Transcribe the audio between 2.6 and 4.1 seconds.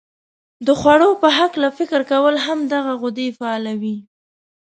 دغه غدې فعالوي.